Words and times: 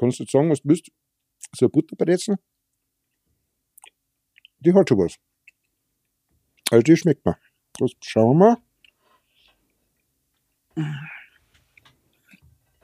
kannst 0.00 0.18
du 0.18 0.22
jetzt 0.22 0.32
sagen, 0.32 0.50
was 0.50 0.62
du 0.62 0.68
willst. 0.70 0.90
So 1.52 1.66
eine 1.66 1.70
Butterbrezel, 1.70 2.36
die 4.60 4.72
hat 4.72 4.88
schon 4.88 4.98
was. 4.98 5.16
Also 6.70 6.82
die 6.82 6.96
schmeckt 6.96 7.24
mir. 7.24 7.38
Das 7.78 7.90
schauen 8.02 8.38
wir. 8.38 8.62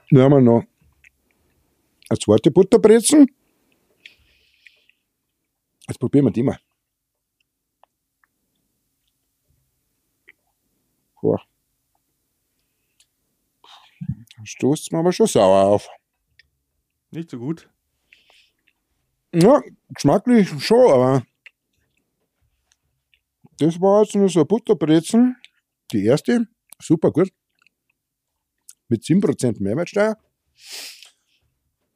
Dann 0.09 0.21
haben 0.21 0.31
wir 0.31 0.41
noch 0.41 0.63
eine 2.09 2.19
zweite 2.19 2.51
Butterbrezel. 2.51 3.25
Jetzt 5.87 5.99
probieren 5.99 6.25
wir 6.25 6.31
die 6.31 6.43
mal. 6.43 6.59
Boah. 11.21 11.41
Stoßt 14.43 14.91
mir 14.91 14.99
aber 14.99 15.11
schon 15.11 15.27
sauer 15.27 15.65
auf. 15.65 15.89
Nicht 17.11 17.31
so 17.31 17.39
gut. 17.39 17.69
Ja, 19.33 19.61
geschmacklich 19.89 20.49
schon, 20.63 20.91
aber 20.91 21.25
das 23.59 23.79
war 23.79 24.03
jetzt 24.03 24.15
nur 24.15 24.29
so 24.29 24.39
eine 24.39 24.45
Butterbrezen. 24.45 25.35
Die 25.91 26.05
erste, 26.05 26.47
super 26.79 27.11
gut. 27.11 27.31
Mit 28.87 29.03
7% 29.03 29.61
Mehrwertsteuer. 29.61 30.17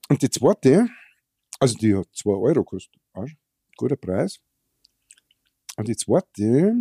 Und 0.09 0.21
die 0.21 0.29
zweite, 0.29 0.89
also 1.59 1.77
die 1.77 1.95
hat 1.95 2.07
2 2.13 2.31
Euro 2.31 2.63
gekostet. 2.63 3.01
Guter 3.77 3.95
Preis. 3.95 4.39
Und 5.77 5.87
die 5.87 5.95
zweite, 5.95 6.75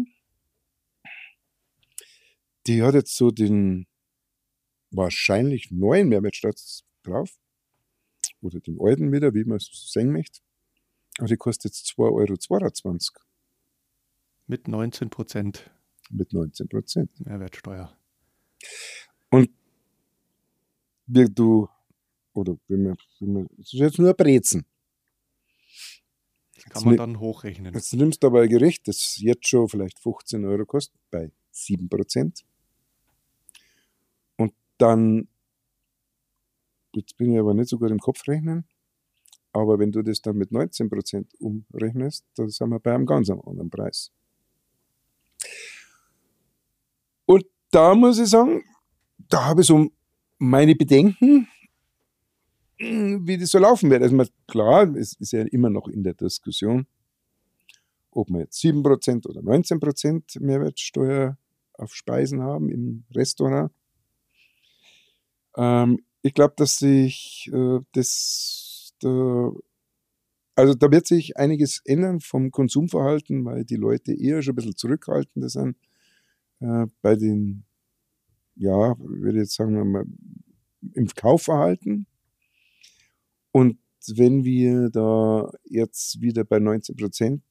die 2.67 2.83
hat 2.83 2.95
jetzt 2.95 3.17
so 3.17 3.31
den 3.31 3.87
wahrscheinlich 4.91 5.71
neuen 5.71 6.09
Mehrwertsteuer 6.09 6.55
drauf. 7.03 7.39
Oder 8.43 8.61
den 8.61 8.79
alten 8.81 9.13
wieder, 9.13 9.35
wie 9.35 9.45
man 9.45 9.59
es 9.59 9.71
sehen 9.93 10.13
möchte. 10.13 10.41
Aber 11.19 11.29
die 11.29 11.37
kostet 11.37 11.73
jetzt 11.73 11.95
2,22 11.99 13.11
Euro. 13.15 13.25
Mit 14.47 14.67
19 14.69 15.11
Prozent 15.11 15.71
Mit 16.11 16.33
19 16.33 16.69
Prozent. 16.69 17.11
Mehrwertsteuer. 17.21 17.97
Und 19.31 19.51
wie 21.07 21.27
du, 21.27 21.69
oder 22.33 22.57
wenn 22.69 22.85
man, 22.85 22.97
wenn 23.21 23.33
man, 23.33 23.47
das 23.57 23.73
ist 23.73 23.81
jetzt 23.81 23.99
nur 23.99 24.11
ein 24.11 24.17
Brezen. 24.17 24.65
Kann 26.69 26.85
man 26.85 26.97
dann 26.97 27.21
hochrechnen. 27.21 27.75
Jetzt 27.75 27.93
nimmst 27.95 28.23
du 28.23 28.27
aber 28.29 28.43
ein 28.43 28.49
Gericht, 28.49 28.87
das 28.87 29.19
jetzt 29.19 29.49
schon 29.49 29.69
vielleicht 29.69 29.99
15 29.99 30.45
Euro 30.45 30.67
kostet, 30.67 31.01
bei 31.11 31.33
7 31.53 31.89
Prozent. 31.89 32.45
Und 34.37 34.53
dann, 34.79 35.29
jetzt 36.93 37.17
bin 37.17 37.33
ich 37.33 37.39
aber 37.39 37.55
nicht 37.55 37.69
so 37.69 37.79
gut 37.79 37.91
im 37.91 37.99
Kopf 37.99 38.27
rechnen, 38.27 38.65
aber 39.53 39.79
wenn 39.79 39.93
du 39.93 40.03
das 40.03 40.21
dann 40.21 40.37
mit 40.37 40.53
19 40.53 40.89
Prozent 40.89 41.33
umrechnest, 41.41 42.25
dann 42.35 42.49
sind 42.49 42.69
wir 42.71 42.79
bei 42.79 42.95
einem 42.95 43.07
ganz 43.07 43.31
anderen 43.31 43.71
Preis. 43.71 44.13
Und 47.27 47.45
da 47.71 47.95
muss 47.95 48.19
ich 48.19 48.29
sagen, 48.29 48.63
da 49.29 49.47
habe 49.47 49.63
ich 49.63 49.67
so 49.67 49.91
meine 50.39 50.75
Bedenken, 50.75 51.49
wie 52.79 53.39
das 53.39 53.51
so 53.51 53.59
laufen 53.59 53.91
wird. 53.91 54.03
Also 54.03 54.25
klar, 54.47 54.95
es 54.97 55.13
ist 55.15 55.33
ja 55.33 55.43
immer 55.43 55.71
noch 55.71 55.89
in 55.89 56.03
der 56.03 56.15
Diskussion, 56.15 56.87
ob 58.11 58.31
wir 58.31 58.41
jetzt 58.41 58.59
7% 58.63 59.27
oder 59.27 59.41
19% 59.41 60.41
Mehrwertsteuer 60.41 61.37
auf 61.75 61.95
Speisen 61.95 62.43
haben 62.43 62.69
im 62.71 63.05
Restaurant. 63.15 63.71
Ähm, 65.57 66.05
ich 66.23 66.35
glaube, 66.35 66.55
dass 66.57 66.79
sich 66.79 67.51
äh, 67.53 67.81
das, 67.93 68.95
da, 69.01 69.53
also 70.55 70.75
da 70.75 70.91
wird 70.91 71.07
sich 71.07 71.37
einiges 71.37 71.81
ändern 71.85 72.21
vom 72.21 72.51
Konsumverhalten, 72.51 73.45
weil 73.45 73.65
die 73.65 73.77
Leute 73.77 74.13
eher 74.13 74.43
schon 74.43 74.53
ein 74.53 74.57
bisschen 74.57 74.77
zurückhaltender 74.77 75.49
sind 75.49 75.77
äh, 76.61 76.87
bei 77.03 77.17
den, 77.17 77.65
ja, 78.57 78.97
würde 78.99 79.39
ich 79.39 79.45
jetzt 79.45 79.55
sagen, 79.55 79.75
wir 79.75 79.85
mal, 79.85 80.05
im 80.95 81.09
Kaufverhalten. 81.09 82.07
Und 83.53 83.79
wenn 84.17 84.45
wir 84.45 84.91
da 84.91 85.51
jetzt 85.65 86.21
wieder 86.21 86.45
bei 86.45 86.59
19 86.59 86.97
Prozent 86.97 87.43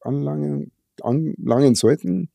anlangen, 0.00 0.72
anlangen 1.02 1.74
sollten, 1.74 2.30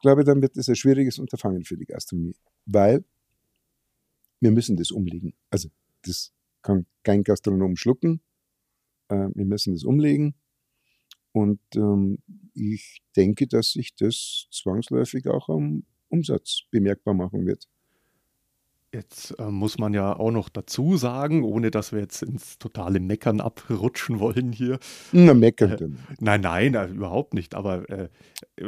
glaube 0.00 0.22
ich, 0.22 0.26
dann 0.26 0.42
wird 0.42 0.56
das 0.56 0.68
ein 0.68 0.76
schwieriges 0.76 1.18
Unterfangen 1.18 1.64
für 1.64 1.76
die 1.76 1.86
Gastronomie, 1.86 2.34
weil 2.66 3.04
wir 4.42 4.50
müssen 4.50 4.76
das 4.76 4.90
umlegen. 4.90 5.34
Also 5.50 5.70
das 6.02 6.32
kann 6.62 6.84
kein 7.04 7.22
Gastronom 7.22 7.76
schlucken. 7.76 8.20
Äh, 9.08 9.28
wir 9.34 9.44
müssen 9.44 9.72
das 9.72 9.84
umlegen. 9.84 10.34
Und 11.30 11.60
ähm, 11.76 12.18
ich 12.54 13.02
denke, 13.16 13.46
dass 13.46 13.72
sich 13.72 13.94
das 13.94 14.48
zwangsläufig 14.50 15.28
auch 15.28 15.48
am 15.48 15.84
Umsatz 16.08 16.62
bemerkbar 16.70 17.14
machen 17.14 17.46
wird. 17.46 17.68
Jetzt 18.92 19.38
äh, 19.38 19.50
muss 19.50 19.78
man 19.78 19.94
ja 19.94 20.14
auch 20.14 20.32
noch 20.32 20.50
dazu 20.50 20.98
sagen, 20.98 21.44
ohne 21.44 21.70
dass 21.70 21.92
wir 21.92 22.00
jetzt 22.00 22.22
ins 22.22 22.58
totale 22.58 23.00
Meckern 23.00 23.40
abrutschen 23.40 24.20
wollen 24.20 24.52
hier. 24.52 24.78
Na, 25.12 25.32
meckern. 25.32 25.76
dann. 25.78 25.98
Nein, 26.20 26.42
nein, 26.42 26.74
äh, 26.74 26.88
überhaupt 26.88 27.32
nicht. 27.32 27.54
Aber 27.54 27.88
äh, 27.88 28.08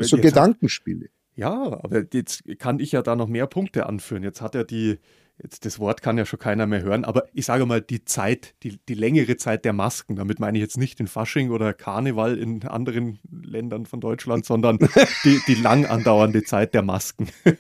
so 0.00 0.16
Gedankenspiele. 0.16 1.10
Ja, 1.34 1.82
aber 1.82 2.06
jetzt 2.12 2.44
kann 2.58 2.78
ich 2.78 2.92
ja 2.92 3.02
da 3.02 3.16
noch 3.16 3.28
mehr 3.28 3.46
Punkte 3.46 3.86
anführen. 3.86 4.22
Jetzt 4.22 4.40
hat 4.40 4.54
er 4.54 4.64
die, 4.64 4.98
jetzt 5.42 5.64
das 5.64 5.78
Wort 5.78 6.00
kann 6.02 6.16
ja 6.16 6.24
schon 6.24 6.38
keiner 6.38 6.66
mehr 6.66 6.82
hören, 6.82 7.04
aber 7.04 7.24
ich 7.32 7.46
sage 7.46 7.66
mal 7.66 7.80
die 7.80 8.04
Zeit, 8.04 8.54
die, 8.62 8.78
die 8.88 8.94
längere 8.94 9.36
Zeit 9.36 9.64
der 9.64 9.72
Masken. 9.72 10.16
Damit 10.16 10.38
meine 10.38 10.58
ich 10.58 10.62
jetzt 10.62 10.78
nicht 10.78 10.98
den 10.98 11.08
Fasching 11.08 11.50
oder 11.50 11.72
Karneval 11.72 12.38
in 12.38 12.62
anderen 12.64 13.18
Ländern 13.30 13.86
von 13.86 14.00
Deutschland, 14.00 14.44
sondern 14.44 14.78
die, 15.24 15.40
die 15.46 15.54
lang 15.54 15.86
andauernde 15.86 16.44
Zeit 16.44 16.74
der 16.74 16.82
Masken. 16.82 17.28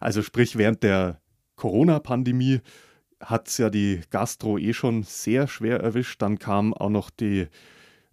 Also 0.00 0.22
sprich, 0.22 0.56
während 0.56 0.82
der 0.82 1.20
Corona-Pandemie 1.56 2.60
hat 3.20 3.48
es 3.48 3.58
ja 3.58 3.68
die 3.68 4.00
Gastro 4.10 4.58
eh 4.58 4.72
schon 4.72 5.02
sehr 5.02 5.48
schwer 5.48 5.80
erwischt. 5.80 6.22
Dann 6.22 6.38
kam 6.38 6.72
auch 6.72 6.90
noch 6.90 7.10
die 7.10 7.48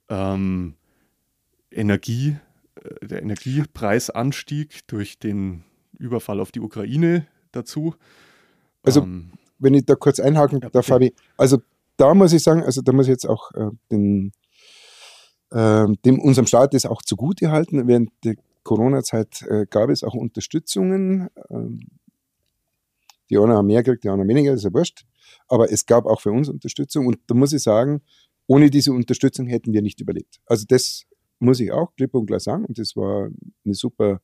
ähm, 0.10 0.76
Energie, 1.72 2.38
äh, 2.76 3.06
der 3.06 3.22
Energiepreisanstieg 3.22 4.88
durch 4.88 5.20
den 5.20 5.64
Überfall 5.98 6.40
auf 6.40 6.52
die 6.52 6.60
Ukraine 6.60 7.28
dazu. 7.52 7.96
Also, 8.86 9.02
Ähm, 9.02 9.32
Wenn 9.58 9.74
ich 9.74 9.86
da 9.86 9.96
kurz 9.96 10.20
einhaken 10.20 10.60
Ja, 10.62 10.70
darf. 10.70 10.86
Fabi. 10.88 11.14
Also 11.38 11.60
da 11.98 12.14
muss 12.14 12.34
ich 12.34 12.44
sagen, 12.44 12.64
also 12.64 12.82
da 12.82 12.92
muss 12.92 13.06
ich 13.06 13.12
jetzt 13.12 13.26
auch 13.26 13.52
äh, 13.54 13.70
den, 13.90 14.32
äh, 15.52 15.88
dem 16.04 16.20
unserem 16.20 16.46
Staat 16.46 16.74
das 16.74 16.86
auch 16.86 17.02
zugute 17.02 17.52
halten. 17.52 17.88
Während 17.88 18.12
der 18.24 18.36
Corona-Zeit 18.64 19.44
äh, 19.44 19.66
gab 19.70 19.90
es 19.90 20.04
auch 20.04 20.14
Unterstützungen. 20.14 21.30
Ähm, 21.50 21.80
die 23.30 23.38
einen 23.38 23.54
haben 23.54 23.68
mehr 23.68 23.82
gekriegt, 23.82 24.04
die 24.04 24.10
anderen 24.10 24.28
weniger, 24.30 24.54
ist 24.54 24.64
ja 24.66 24.74
wurscht. 24.74 25.06
Aber 25.48 25.72
es 25.72 25.86
gab 25.86 26.06
auch 26.06 26.22
für 26.22 26.32
uns 26.32 26.50
Unterstützung. 26.50 27.08
Und 27.08 27.18
da 27.28 27.34
muss 27.34 27.54
ich 27.54 27.64
sagen, 27.64 28.02
ohne 28.48 28.70
diese 28.70 28.92
Unterstützung 28.92 29.48
hätten 29.48 29.74
wir 29.74 29.82
nicht 29.82 30.02
überlebt. 30.02 30.40
Also 30.46 30.66
das 30.68 31.06
muss 31.40 31.60
ich 31.60 31.72
auch 31.72 31.96
klipp 31.96 32.14
und 32.14 32.28
klar 32.28 32.40
sagen. 32.40 32.66
Und 32.66 32.78
das 32.78 32.96
war 32.96 33.30
eine 33.64 33.74
super 33.74 34.22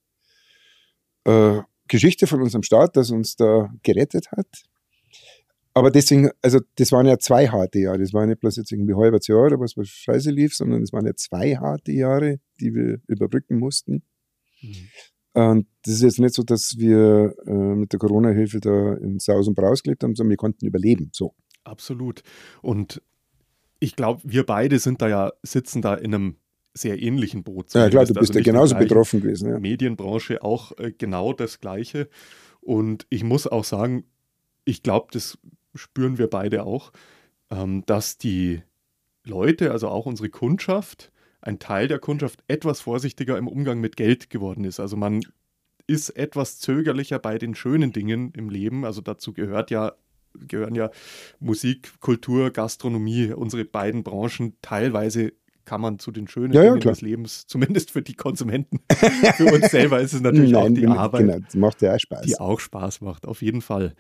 äh, 1.24 1.62
Geschichte 1.92 2.26
von 2.26 2.42
unserem 2.42 2.64
Staat, 2.64 2.96
dass 2.96 3.12
uns 3.12 3.36
da 3.36 3.70
gerettet 3.84 4.32
hat. 4.32 4.48
Aber 5.74 5.92
deswegen, 5.92 6.30
also 6.42 6.60
das 6.76 6.92
waren 6.94 7.06
ja 7.06 7.18
zwei 7.20 7.48
harte 7.48 7.80
Jahre. 7.80 8.00
Das 8.00 8.14
war 8.14 8.26
nicht 8.26 8.40
bloß 8.40 8.56
jetzt 8.56 8.72
irgendwie 8.72 8.94
ein 8.94 9.00
halbes 9.00 9.28
Jahr 9.28 9.46
oder 9.46 9.60
was, 9.60 9.76
was 9.76 9.90
scheiße 9.90 10.32
lief, 10.32 10.56
sondern 10.56 10.84
es 10.84 10.94
waren 10.94 11.06
ja 11.06 11.14
zwei 11.16 11.56
harte 11.56 11.92
Jahre, 11.92 12.40
die 12.60 12.74
wir 12.74 13.00
überbrücken 13.08 13.60
mussten. 13.60 14.04
mhm. 14.62 14.88
Und 15.34 15.68
das 15.84 15.96
ist 15.96 16.02
jetzt 16.02 16.20
nicht 16.20 16.34
so, 16.34 16.44
dass 16.44 16.78
wir 16.78 17.34
äh, 17.46 17.52
mit 17.52 17.94
der 17.94 18.00
Corona-Hilfe 18.00 18.60
da 18.60 18.96
in 18.96 19.18
Saus 19.20 19.48
und 19.48 19.56
Braus 19.56 19.82
gelebt 19.82 20.04
haben, 20.04 20.14
sondern 20.14 20.32
wir 20.32 20.38
konnten 20.38 20.66
überleben. 20.66 21.10
So. 21.14 21.34
Absolut. 21.64 22.22
Und 22.62 23.02
ich 23.80 23.96
glaube, 23.96 24.22
wir 24.26 24.46
beide 24.46 24.78
sind 24.80 25.02
da 25.02 25.08
ja, 25.08 25.32
sitzen 25.42 25.82
da 25.82 25.96
in 25.96 26.14
einem 26.14 26.36
sehr 26.74 27.02
ähnlichen 27.02 27.44
Boot. 27.44 27.74
Ja, 27.74 27.90
klar, 27.90 28.06
du 28.06 28.14
bist 28.14 28.32
Also 28.32 28.40
ja 28.40 28.44
genauso 28.44 28.76
betroffen 28.76 29.22
gewesen. 29.22 29.50
Ja. 29.50 29.60
Medienbranche 29.60 30.42
auch 30.42 30.78
äh, 30.78 30.92
genau 30.98 31.34
das 31.34 31.60
Gleiche. 31.60 32.10
Und 32.62 33.06
ich 33.10 33.24
muss 33.24 33.48
auch 33.48 33.64
sagen, 33.64 34.06
ich 34.66 34.84
glaube, 34.84 35.08
das 35.12 35.38
spüren 35.76 36.18
wir 36.18 36.28
beide 36.28 36.64
auch, 36.64 36.92
ähm, 37.50 37.84
dass 37.86 38.18
die 38.18 38.62
Leute, 39.26 39.72
also 39.72 39.90
auch 39.90 40.06
unsere 40.06 40.30
Kundschaft, 40.30 41.12
ein 41.42 41.60
Teil 41.60 41.88
der 41.88 42.00
Kundschaft 42.00 42.44
etwas 42.48 42.82
vorsichtiger 42.82 43.38
im 43.38 43.48
Umgang 43.48 43.80
mit 43.80 43.98
Geld 43.98 44.30
geworden 44.30 44.64
ist. 44.64 44.80
Also 44.80 44.96
man 44.96 45.22
ist 45.88 46.12
etwas 46.12 46.60
zögerlicher 46.60 47.20
bei 47.20 47.38
den 47.38 47.56
schönen 47.56 47.92
Dingen 47.92 48.32
im 48.34 48.50
Leben. 48.50 48.86
Also 48.86 49.02
dazu 49.02 49.34
gehört 49.34 49.72
ja 49.72 49.94
gehören 50.34 50.76
ja 50.76 50.92
Musik, 51.40 52.00
Kultur, 52.00 52.52
Gastronomie, 52.52 53.34
unsere 53.34 53.66
beiden 53.66 54.04
Branchen. 54.04 54.56
Teilweise 54.62 55.34
kann 55.66 55.82
man 55.82 56.00
zu 56.00 56.12
den 56.12 56.28
schönen 56.28 56.54
Ja, 56.54 56.64
ja, 56.64 56.70
Dingen 56.70 56.82
klar. 56.82 56.94
des 56.94 57.02
Lebens, 57.02 57.46
zumindest 57.48 57.92
für 57.92 58.02
die 58.02 58.14
Konsumenten. 58.16 58.80
für 59.36 59.46
uns 59.54 59.72
selber 59.72 60.00
ist 60.02 60.14
es 60.14 60.22
natürlich 60.22 60.56
auch 60.56 60.68
die 60.68 60.82
bin- 60.82 60.92
Arbeit, 60.92 61.22
Genau, 61.28 61.40
das 61.40 61.56
macht 61.56 61.82
ja 61.82 61.96
auch 61.96 62.00
Spaß. 62.00 62.22
die 62.26 62.40
auch 62.40 62.60
Spaß 62.60 63.02
macht, 63.02 63.28
auf 63.28 63.42
jeden 63.42 63.62
Fall. 63.62 63.94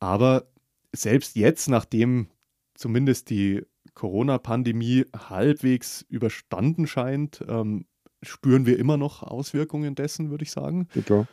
Aber 0.00 0.46
selbst 0.94 1.36
jetzt, 1.36 1.68
nachdem 1.68 2.28
zumindest 2.74 3.30
die 3.30 3.62
Corona-Pandemie 3.94 5.04
halbwegs 5.16 6.02
überstanden 6.08 6.86
scheint, 6.86 7.44
ähm, 7.48 7.86
spüren 8.22 8.66
wir 8.66 8.78
immer 8.78 8.96
noch 8.96 9.22
Auswirkungen 9.22 9.94
dessen, 9.94 10.30
würde 10.30 10.44
ich 10.44 10.50
sagen. 10.50 10.88
Ja, 11.08 11.26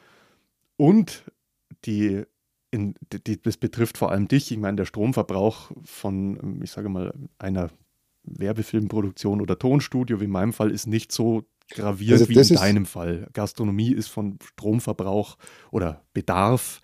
Und 0.78 1.24
die, 1.86 2.24
in, 2.72 2.96
die, 3.26 3.42
das 3.42 3.58
betrifft 3.58 3.98
vor 3.98 4.12
allem 4.12 4.28
dich. 4.28 4.52
Ich 4.52 4.58
meine, 4.58 4.78
der 4.78 4.86
Stromverbrauch 4.86 5.72
von, 5.84 6.62
ich 6.64 6.72
sage 6.72 6.90
mal, 6.90 7.14
einer 7.40 7.70
Werbefilmproduktion 8.24 9.42
oder 9.42 9.58
Tonstudio, 9.58 10.20
wie 10.20 10.26
in 10.26 10.32
meinem 10.32 10.54
Fall, 10.54 10.72
ist 10.72 10.88
nicht 10.88 11.12
so 11.12 11.44
gravierend 11.72 12.22
also 12.22 12.30
wie 12.30 12.54
in 12.54 12.60
deinem 12.60 12.86
Fall. 12.86 13.28
Gastronomie 13.34 13.92
ist 13.92 14.08
von 14.08 14.38
Stromverbrauch 14.44 15.38
oder 15.72 16.04
Bedarf 16.14 16.82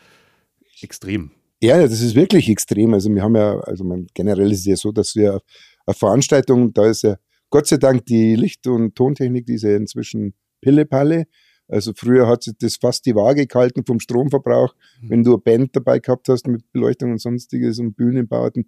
extrem. 0.82 1.32
Ja, 1.62 1.82
das 1.82 2.02
ist 2.02 2.16
wirklich 2.16 2.50
extrem. 2.50 2.94
Also 2.94 3.14
wir 3.14 3.22
haben 3.22 3.36
ja, 3.36 3.60
also 3.62 3.84
man, 3.84 4.08
generell 4.14 4.52
ist 4.52 4.60
es 4.60 4.66
ja 4.66 4.76
so, 4.76 4.92
dass 4.92 5.16
wir 5.16 5.42
eine 5.86 5.94
Veranstaltung, 5.94 6.74
da 6.74 6.88
ist 6.88 7.04
ja 7.04 7.18
Gott 7.50 7.68
sei 7.68 7.78
Dank 7.78 8.06
die 8.06 8.36
Licht- 8.36 8.68
und 8.68 8.96
Tontechnik, 8.96 9.46
die 9.46 9.56
ist 9.56 9.64
ja 9.64 9.76
inzwischen 9.76 10.34
Pille-Palle. 10.62 11.26
Also 11.68 11.94
früher 11.96 12.28
hat 12.28 12.44
sich 12.44 12.54
das 12.60 12.78
fast 12.78 13.06
die 13.06 13.16
Waage 13.16 13.48
gehalten 13.48 13.84
vom 13.86 14.00
Stromverbrauch, 14.00 14.74
mhm. 15.02 15.10
wenn 15.10 15.24
du 15.24 15.32
eine 15.32 15.40
Band 15.40 15.76
dabei 15.76 16.00
gehabt 16.00 16.30
hast 16.30 16.48
mit 16.48 16.72
Beleuchtung 16.72 17.12
und 17.12 17.20
sonstiges 17.20 17.80
und 17.80 17.96
Bühnenbauten. 17.96 18.68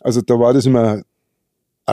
Also 0.00 0.20
da 0.20 0.38
war 0.38 0.52
das 0.52 0.66
immer 0.66 1.02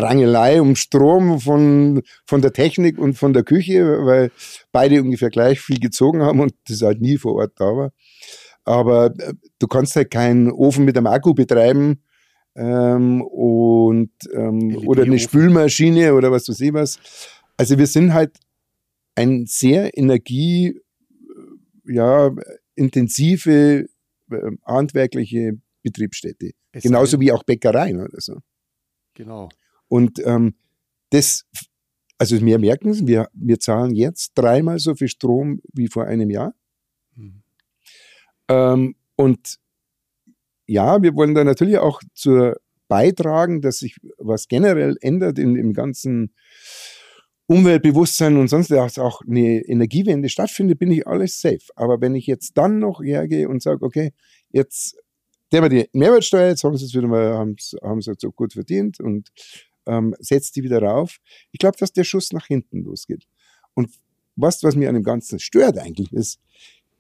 Rangelei 0.02 0.62
um 0.62 0.76
Strom 0.76 1.40
von, 1.40 2.02
von 2.26 2.42
der 2.42 2.54
Technik 2.54 2.98
und 2.98 3.16
von 3.16 3.34
der 3.34 3.44
Küche, 3.44 4.06
weil 4.06 4.32
beide 4.72 5.02
ungefähr 5.02 5.30
gleich 5.30 5.60
viel 5.62 5.80
gezogen 5.80 6.22
haben 6.22 6.40
und 6.40 6.54
das 6.68 6.82
halt 6.82 7.02
nie 7.02 7.18
vor 7.18 7.36
Ort 7.36 7.54
da 7.58 7.66
war. 7.66 7.92
Aber 8.64 9.14
äh, 9.18 9.34
du 9.60 9.68
kannst 9.68 9.96
halt 9.96 10.12
keinen 10.12 10.52
Ofen 10.52 10.86
mit 10.86 10.98
einem 10.98 11.08
Akku 11.08 11.34
betreiben 11.34 12.02
ähm, 12.56 13.22
und 13.22 14.12
ähm, 14.34 14.78
oder 14.86 15.04
eine 15.04 15.20
Spülmaschine 15.20 16.14
oder 16.14 16.32
was 16.32 16.50
weiß 16.50 16.60
ich 16.62 16.74
was. 16.74 17.00
Also 17.58 17.78
wir 17.78 17.88
sind 17.88 18.14
halt 18.14 18.38
ein 19.16 19.46
sehr 19.48 19.98
energie, 19.98 20.80
ja, 21.86 22.32
intensive 22.76 23.88
äh, 24.32 24.52
handwerkliche 24.66 25.58
Betriebsstätte. 25.84 26.52
Es 26.72 26.84
Genauso 26.84 27.20
wie 27.20 27.32
auch 27.32 27.44
Bäckereien 27.44 28.02
oder 28.02 28.20
so. 28.20 28.40
Genau. 29.14 29.50
Und 29.88 30.20
ähm, 30.26 30.56
das, 31.10 31.46
also 32.18 32.44
wir 32.44 32.60
merken 32.60 32.90
es, 32.90 33.06
wir, 33.06 33.30
wir 33.34 33.60
zahlen 33.60 33.96
jetzt 33.96 34.34
dreimal 34.36 34.80
so 34.80 34.96
viel 34.96 35.08
Strom 35.08 35.62
wie 35.74 35.88
vor 35.88 36.06
einem 36.06 36.30
Jahr. 36.30 36.54
Mhm. 37.16 37.44
Ähm, 38.50 38.96
und 39.16 39.58
ja, 40.68 41.02
wir 41.02 41.16
wollen 41.16 41.36
da 41.36 41.44
natürlich 41.44 41.78
auch 41.78 42.02
zur 42.14 42.58
beitragen, 42.88 43.62
dass 43.62 43.80
sich 43.80 43.98
was 44.18 44.48
generell 44.48 44.98
ändert 45.02 45.40
in, 45.40 45.56
im 45.56 45.74
ganzen 45.74 46.34
Umweltbewusstsein 47.48 48.38
und 48.38 48.48
sonst 48.48 48.72
dass 48.72 48.98
auch 48.98 49.22
eine 49.22 49.62
Energiewende 49.62 50.30
stattfindet, 50.30 50.80
bin 50.80 50.92
ich 50.92 51.08
alles 51.08 51.40
safe. 51.40 51.62
Aber 51.76 52.02
wenn 52.02 52.16
ich 52.16 52.26
jetzt 52.26 52.58
dann 52.58 52.80
noch 52.80 53.02
hergehe 53.02 53.48
und 53.48 53.62
sage, 53.62 53.84
okay, 53.86 54.14
jetzt 54.50 54.98
der 55.52 55.62
wir 55.62 55.70
die 55.70 55.90
Mehrwertsteuer, 55.94 56.50
jetzt 56.50 56.64
haben 56.64 56.76
sie 56.76 56.86
es 56.86 56.94
wieder 56.94 57.08
mal, 57.08 57.34
haben 57.34 57.56
sie 57.58 58.12
es 58.12 58.18
so 58.20 58.32
gut 58.32 58.54
verdient 58.54 59.00
und 59.00 59.30
ähm, 59.86 60.16
setzt 60.20 60.56
die 60.56 60.64
wieder 60.64 60.82
rauf. 60.82 61.20
Ich 61.52 61.60
glaube, 61.60 61.78
dass 61.78 61.94
der 61.94 62.04
Schuss 62.04 62.32
nach 62.32 62.48
hinten 62.48 62.84
losgeht. 62.84 63.28
Und 63.74 63.92
was, 64.36 64.64
was 64.64 64.76
mir 64.76 64.90
an 64.90 64.96
dem 64.96 65.04
Ganzen 65.04 65.38
stört 65.40 65.78
eigentlich 65.78 66.12
ist, 66.12 66.40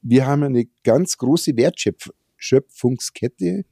wir 0.01 0.27
haben 0.27 0.43
eine 0.43 0.65
ganz 0.83 1.17
große 1.17 1.57
Wertschöpfungskette. 1.57 3.65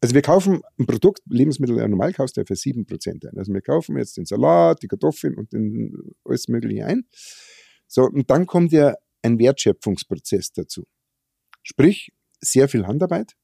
Also 0.00 0.14
wir 0.14 0.22
kaufen 0.22 0.62
ein 0.78 0.86
Produkt, 0.86 1.22
Lebensmittel, 1.28 1.76
normal 1.88 2.12
kaufst 2.12 2.36
du 2.36 2.42
ja 2.42 2.44
für 2.46 2.54
7% 2.54 3.28
ein. 3.28 3.36
Also 3.36 3.52
wir 3.52 3.60
kaufen 3.60 3.98
jetzt 3.98 4.16
den 4.16 4.26
Salat, 4.26 4.80
die 4.82 4.88
Kartoffeln 4.88 5.34
und 5.34 5.52
den, 5.52 6.14
alles 6.24 6.48
Mögliche 6.48 6.86
ein. 6.86 7.04
So, 7.86 8.04
und 8.04 8.30
dann 8.30 8.46
kommt 8.46 8.72
ja 8.72 8.94
ein 9.22 9.38
Wertschöpfungsprozess 9.38 10.52
dazu. 10.52 10.86
Sprich, 11.62 12.12
sehr 12.40 12.68
viel 12.68 12.86
Handarbeit, 12.86 13.36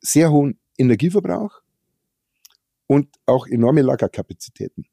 sehr 0.00 0.30
hohen 0.30 0.60
Energieverbrauch 0.76 1.62
und 2.88 3.14
auch 3.26 3.46
enorme 3.46 3.82
Lagerkapazitäten. 3.82 4.86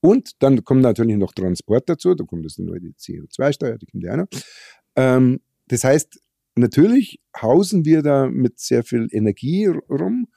Und 0.00 0.42
dann 0.42 0.62
kommt 0.64 0.82
natürlich 0.82 1.16
noch 1.16 1.32
Transport 1.32 1.88
dazu, 1.88 2.14
da 2.14 2.24
kommt 2.24 2.44
das 2.44 2.58
neue 2.58 2.90
CO2-Steuer, 2.90 3.78
die 3.78 3.86
kommt 3.86 4.04
ja 4.04 4.16
noch. 4.16 4.26
Ähm, 4.96 5.40
das 5.66 5.82
heißt, 5.82 6.20
natürlich 6.56 7.20
hausen 7.40 7.86
wir 7.86 8.02
da 8.02 8.26
mit 8.26 8.60
sehr 8.60 8.84
viel 8.84 9.08
Energie 9.10 9.66
rum, 9.66 10.28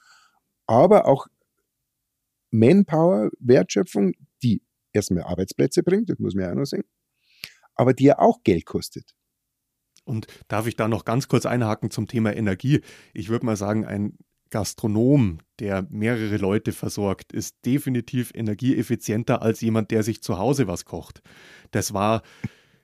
aber 0.66 1.06
auch 1.06 1.26
Manpower, 2.50 3.30
Wertschöpfung, 3.38 4.14
die 4.42 4.62
erstmal 4.94 5.24
Arbeitsplätze 5.24 5.82
bringt, 5.82 6.08
das 6.08 6.18
muss 6.18 6.34
man 6.34 6.44
ja 6.44 6.52
auch 6.52 6.56
noch 6.56 6.64
sehen, 6.64 6.84
aber 7.74 7.92
die 7.92 8.04
ja 8.04 8.18
auch 8.18 8.42
Geld 8.42 8.64
kostet. 8.64 9.14
Und 10.04 10.26
darf 10.48 10.66
ich 10.66 10.76
da 10.76 10.88
noch 10.88 11.04
ganz 11.04 11.28
kurz 11.28 11.44
einhaken 11.44 11.90
zum 11.90 12.08
Thema 12.08 12.34
Energie? 12.34 12.80
Ich 13.12 13.28
würde 13.28 13.44
mal 13.44 13.56
sagen, 13.56 13.84
ein 13.84 14.16
Gastronom, 14.50 15.38
der 15.58 15.86
mehrere 15.90 16.36
Leute 16.36 16.72
versorgt, 16.72 17.32
ist 17.32 17.56
definitiv 17.64 18.32
energieeffizienter 18.34 19.42
als 19.42 19.60
jemand, 19.60 19.90
der 19.90 20.02
sich 20.02 20.22
zu 20.22 20.38
Hause 20.38 20.66
was 20.66 20.84
kocht. 20.84 21.22
Das 21.70 21.92
war, 21.92 22.22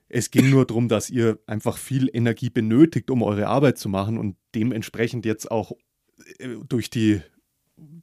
es 0.09 0.31
ging 0.31 0.51
nur 0.51 0.67
darum, 0.67 0.89
dass 0.89 1.11
ihr 1.11 1.39
einfach 1.47 1.79
viel 1.79 2.11
Energie 2.13 2.51
benötigt, 2.51 3.11
um 3.11 3.23
eure 3.23 3.47
Arbeit 3.47 3.79
zu 3.79 3.89
machen 3.89 4.19
und 4.19 4.37
dementsprechend 4.55 5.25
jetzt 5.25 5.51
auch 5.51 5.73
äh, 6.39 6.57
durch 6.69 6.91
die 6.91 7.21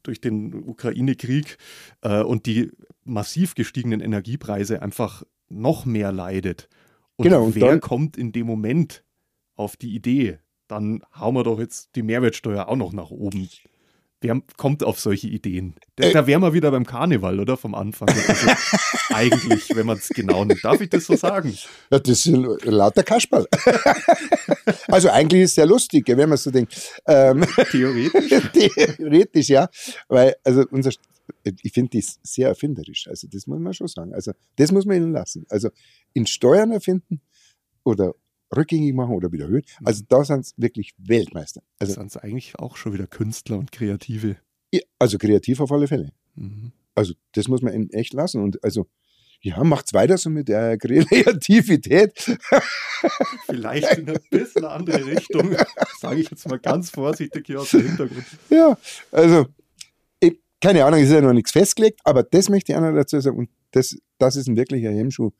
durch 0.03 0.19
den 0.19 0.53
Ukraine-Krieg 0.53 1.57
äh, 2.01 2.21
und 2.21 2.45
die 2.45 2.71
massiv 3.05 3.55
gestiegenen 3.55 4.01
Energiepreise 4.01 4.81
einfach 4.81 5.23
noch 5.47 5.85
mehr 5.85 6.11
leidet. 6.11 6.67
Und 7.15 7.25
genau, 7.25 7.45
und 7.45 7.55
wer 7.55 7.79
kommt 7.79 8.17
in 8.17 8.31
dem 8.31 8.47
Moment 8.47 9.03
auf 9.55 9.77
die 9.77 9.93
Idee, 9.95 10.39
dann 10.71 11.03
hauen 11.19 11.35
wir 11.35 11.43
doch 11.43 11.59
jetzt 11.59 11.89
die 11.95 12.01
Mehrwertsteuer 12.01 12.67
auch 12.69 12.77
noch 12.77 12.93
nach 12.93 13.11
oben. 13.11 13.49
Wer 14.21 14.39
kommt 14.55 14.83
auf 14.83 14.99
solche 14.99 15.27
Ideen? 15.27 15.73
Da, 15.95 16.09
da 16.11 16.27
wären 16.27 16.41
wir 16.41 16.53
wieder 16.53 16.69
beim 16.69 16.85
Karneval, 16.85 17.39
oder? 17.39 17.57
Vom 17.57 17.73
Anfang. 17.73 18.07
Also 18.07 18.47
eigentlich, 19.09 19.75
wenn 19.75 19.87
man 19.87 19.97
es 19.97 20.09
genau 20.09 20.45
nimmt. 20.45 20.63
Darf 20.63 20.79
ich 20.79 20.89
das 20.89 21.05
so 21.05 21.15
sagen? 21.15 21.57
Ja, 21.91 21.99
das 21.99 22.25
ist 22.25 22.27
lauter 22.63 23.03
Kasperl. 23.03 23.47
also 24.87 25.09
eigentlich 25.09 25.41
ist 25.41 25.49
es 25.49 25.55
sehr 25.55 25.65
lustig, 25.65 26.07
wenn 26.07 26.29
man 26.29 26.37
so 26.37 26.51
denkt. 26.51 27.01
Ähm, 27.07 27.43
Theoretisch? 27.71 28.51
Theoretisch, 28.95 29.49
ja. 29.49 29.67
Weil, 30.07 30.35
also 30.43 30.65
unser, 30.69 30.91
ich 31.43 31.73
finde 31.73 31.97
das 31.97 32.19
sehr 32.21 32.47
erfinderisch. 32.47 33.07
Also 33.07 33.27
das 33.27 33.47
muss 33.47 33.59
man 33.59 33.73
schon 33.73 33.87
sagen. 33.87 34.13
Also 34.13 34.33
das 34.55 34.71
muss 34.71 34.85
man 34.85 34.97
ihnen 34.97 35.13
lassen. 35.13 35.45
Also 35.49 35.69
in 36.13 36.27
Steuern 36.27 36.71
erfinden 36.71 37.21
oder 37.83 38.13
rückgängig 38.55 38.93
machen 38.93 39.15
oder 39.15 39.31
wieder 39.31 39.45
erhöhen. 39.45 39.63
Mhm. 39.79 39.87
Also 39.87 40.03
da 40.07 40.23
sind 40.23 40.41
es 40.41 40.53
wirklich 40.57 40.93
Weltmeister. 40.97 41.61
Also 41.79 41.93
sind 41.93 42.07
es 42.07 42.17
eigentlich 42.17 42.57
auch 42.59 42.77
schon 42.77 42.93
wieder 42.93 43.07
Künstler 43.07 43.57
und 43.57 43.71
Kreative. 43.71 44.37
Ja, 44.71 44.81
also 44.99 45.17
kreativ 45.17 45.59
auf 45.59 45.71
alle 45.71 45.87
Fälle. 45.87 46.11
Mhm. 46.35 46.71
Also 46.95 47.13
das 47.33 47.47
muss 47.47 47.61
man 47.61 47.89
echt 47.89 48.13
lassen. 48.13 48.41
Und 48.41 48.63
also 48.63 48.87
ja, 49.41 49.63
macht's 49.63 49.93
weiter 49.93 50.17
so 50.17 50.29
mit 50.29 50.47
der 50.47 50.77
Kreativität. 50.77 52.37
Vielleicht 53.45 53.97
in 53.97 54.09
eine 54.09 54.19
bisschen 54.29 54.65
andere 54.65 55.05
Richtung, 55.05 55.55
sage 55.99 56.21
ich 56.21 56.29
jetzt 56.29 56.47
mal 56.47 56.59
ganz 56.59 56.91
vorsichtig 56.91 57.47
hier 57.47 57.61
aus 57.61 57.71
dem 57.71 57.81
Hintergrund. 57.81 58.25
Ja, 58.49 58.77
also 59.11 59.47
ich, 60.19 60.39
keine 60.61 60.85
Ahnung, 60.85 60.99
ist 60.99 61.11
ja 61.11 61.21
noch 61.21 61.33
nichts 61.33 61.51
festgelegt, 61.51 61.99
aber 62.03 62.23
das 62.23 62.49
möchte 62.49 62.71
ich 62.71 62.77
auch 62.77 62.81
noch 62.81 62.93
dazu 62.93 63.19
sagen. 63.19 63.37
Und 63.37 63.49
das, 63.71 63.97
das 64.19 64.35
ist 64.35 64.47
ein 64.47 64.55
wirklicher 64.55 64.91
Hemmschuh 64.91 65.31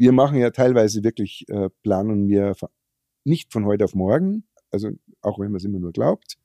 wir 0.00 0.12
machen 0.12 0.38
ja 0.38 0.50
teilweise 0.50 1.04
wirklich, 1.04 1.44
äh, 1.48 1.68
planen 1.82 2.26
wir 2.26 2.54
nicht 3.24 3.52
von 3.52 3.66
heute 3.66 3.84
auf 3.84 3.94
morgen, 3.94 4.44
also 4.70 4.88
auch 5.20 5.38
wenn 5.38 5.50
man 5.50 5.56
es 5.56 5.64
immer 5.64 5.78
nur 5.78 5.92
glaubt. 5.92 6.38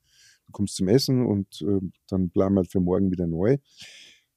Du 0.46 0.52
kommst 0.52 0.76
zum 0.76 0.88
Essen 0.88 1.24
und 1.24 1.62
äh, 1.62 1.80
dann 2.06 2.28
planen 2.28 2.56
wir 2.56 2.66
für 2.66 2.80
morgen 2.80 3.10
wieder 3.10 3.26
neu. 3.26 3.56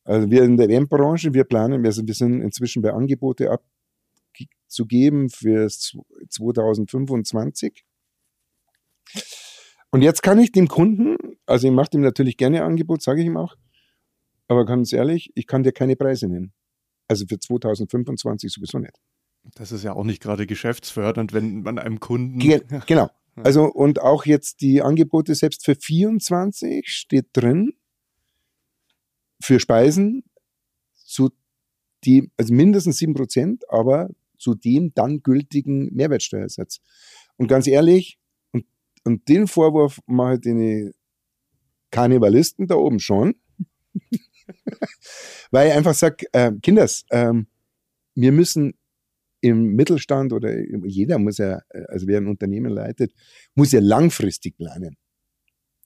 Also 0.05 0.31
wir 0.31 0.45
in 0.45 0.55
der 0.55 0.69
Eventbranche, 0.69 1.33
wir 1.33 1.43
planen, 1.43 1.85
also 1.85 2.07
wir 2.07 2.13
sind 2.13 2.41
inzwischen 2.41 2.81
bei 2.81 2.93
Angebote 2.93 3.51
abzugeben 3.51 5.29
für 5.29 5.67
2025. 5.67 7.83
Und 9.91 10.01
jetzt 10.01 10.23
kann 10.23 10.39
ich 10.39 10.53
dem 10.53 10.69
Kunden, 10.69 11.17
also 11.45 11.67
ich 11.67 11.73
mache 11.73 11.89
dem 11.89 11.99
natürlich 12.01 12.38
gerne 12.38 12.63
Angebot, 12.63 13.01
sage 13.01 13.19
ich 13.19 13.27
ihm 13.27 13.35
auch, 13.35 13.57
aber 14.47 14.65
ganz 14.65 14.93
ehrlich, 14.93 15.29
ich 15.35 15.45
kann 15.45 15.63
dir 15.63 15.73
keine 15.73 15.97
Preise 15.97 16.29
nennen. 16.29 16.53
Also 17.09 17.25
für 17.27 17.38
2025 17.38 18.49
sowieso 18.49 18.79
nicht. 18.79 18.97
Das 19.55 19.72
ist 19.72 19.84
ja 19.84 19.93
auch 19.93 20.03
nicht 20.03 20.22
gerade 20.22 20.46
geschäftsfördernd, 20.46 21.34
wenn 21.34 21.62
man 21.62 21.79
einem 21.79 22.00
Kunden. 22.00 22.39
Ge 22.39 22.62
genau. 22.88 23.10
Also 23.36 23.65
und 23.65 24.01
auch 24.01 24.25
jetzt 24.25 24.62
die 24.62 24.81
Angebote 24.81 25.34
selbst 25.34 25.63
für 25.63 25.75
24 25.75 26.88
steht 26.89 27.27
drin 27.34 27.74
für 29.41 29.60
Speisen 29.60 30.24
zu 30.93 31.29
die, 32.03 32.31
also 32.38 32.53
mindestens 32.53 33.00
7%, 33.00 33.62
aber 33.67 34.10
zu 34.38 34.55
dem 34.55 34.93
dann 34.93 35.22
gültigen 35.22 35.93
Mehrwertsteuersatz. 35.93 36.79
Und 37.36 37.48
ganz 37.48 37.67
ehrlich, 37.67 38.17
und, 38.51 38.65
und 39.03 39.27
den 39.27 39.48
Vorwurf 39.48 40.00
mache 40.05 40.36
ich 40.36 40.41
den 40.41 40.93
Karnevalisten 41.91 42.67
da 42.67 42.75
oben 42.75 43.00
schon. 43.00 43.36
Weil 45.51 45.69
ich 45.69 45.74
einfach 45.74 45.93
sage, 45.93 46.25
äh, 46.31 46.51
Kinders, 46.62 47.05
ähm, 47.12 47.48
wir 48.15 48.31
müssen 48.31 48.78
im 49.41 49.75
Mittelstand 49.75 50.34
oder 50.34 50.53
jeder 50.86 51.17
muss 51.17 51.38
ja, 51.38 51.62
also 51.88 52.08
wer 52.08 52.19
ein 52.19 52.27
Unternehmen 52.27 52.72
leitet, 52.72 53.13
muss 53.55 53.72
ja 53.72 53.79
langfristig 53.79 54.58
planen. 54.58 54.98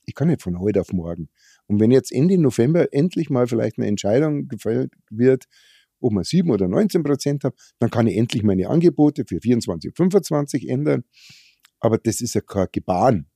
Ich 0.06 0.16
kann 0.16 0.28
nicht 0.28 0.42
von 0.42 0.60
heute 0.60 0.82
auf 0.82 0.92
morgen. 0.92 1.30
Und 1.68 1.80
wenn 1.80 1.92
jetzt 1.92 2.12
Ende 2.12 2.38
November 2.38 2.92
endlich 2.92 3.30
mal 3.30 3.48
vielleicht 3.48 3.78
eine 3.78 3.88
Entscheidung 3.88 4.48
gefällt 4.48 4.94
wird, 5.10 5.46
ob 6.00 6.12
man 6.12 6.24
7 6.26 6.50
oder 6.50 6.68
19 6.68 7.04
Prozent 7.04 7.44
hat, 7.46 7.56
dann 7.80 7.90
kann 7.90 8.08
ich 8.08 8.18
endlich 8.18 8.44
meine 8.44 8.68
Angebote 8.68 9.24
für 9.26 9.40
24, 9.40 9.94
25 9.96 10.68
ändern. 10.68 11.04
Aber 11.80 11.98
das 11.98 12.20
ist 12.20 12.36
ja 12.36 12.42
kein 12.42 12.68
Gebaren. 12.72 13.30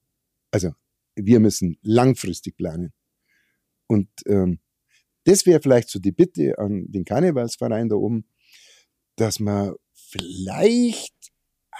Also 0.51 0.71
wir 1.15 1.39
müssen 1.39 1.77
langfristig 1.81 2.57
planen. 2.57 2.93
Und 3.87 4.09
ähm, 4.25 4.59
das 5.23 5.45
wäre 5.45 5.61
vielleicht 5.61 5.89
so 5.89 5.99
die 5.99 6.11
Bitte 6.11 6.57
an 6.57 6.91
den 6.91 7.05
Karnevalsverein 7.05 7.89
da 7.89 7.95
oben, 7.95 8.27
dass 9.15 9.39
man 9.39 9.73
vielleicht 10.09 11.13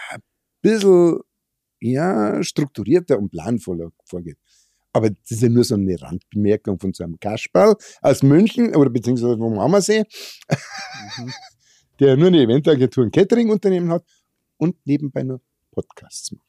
ein 0.10 0.20
bisschen 0.62 1.20
ja, 1.80 2.44
strukturierter 2.44 3.18
und 3.18 3.30
planvoller 3.30 3.92
vorgeht. 4.06 4.38
Aber 4.94 5.10
das 5.10 5.32
ist 5.32 5.44
ja 5.44 5.50
nur 5.50 5.64
so 5.64 5.76
eine 5.76 6.02
Randbemerkung 6.02 6.80
von 6.80 6.94
so 6.94 7.04
einem 7.04 7.20
Kasperl 7.20 7.76
aus 8.02 8.24
München 8.24 8.76
oder 8.76 8.90
beziehungsweise 8.90 9.38
vom 9.38 9.60
Ammersee, 9.60 10.04
mhm. 10.50 11.32
der 12.00 12.18
nur 12.18 12.28
eine 12.28 12.42
Eventagentur 12.42 13.04
und 13.04 13.14
Catering-Unternehmen 13.14 13.92
hat 13.92 14.04
und 14.58 14.76
nebenbei 14.86 15.24
nur 15.24 15.42
Podcasts 15.72 16.32
macht. 16.32 16.47